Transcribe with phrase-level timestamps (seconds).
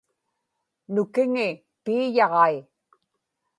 [0.93, 1.47] nukiŋi
[1.83, 2.55] piiyaġai